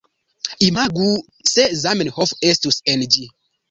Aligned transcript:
Imagu 0.67 1.05
se 1.53 1.63
Zamenhof 1.83 2.35
estus 2.53 2.85
en 2.93 3.11
ĝi 3.15 3.33